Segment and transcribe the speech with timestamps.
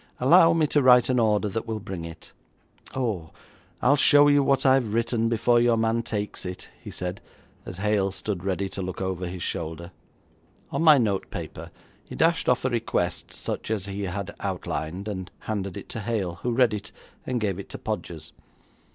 [0.19, 2.33] Allow me to write an order that will bring it.
[2.95, 3.29] Oh,
[3.83, 7.21] I'll show you what I have written before your man takes it,' he said,
[7.67, 9.91] as Hale stood ready to look over his shoulder.
[10.71, 11.69] On my notepaper
[12.03, 16.39] he dashed off a request such as he had outlined, and handed it to Hale,
[16.41, 16.91] who read it
[17.27, 18.31] and gave it to Podgers.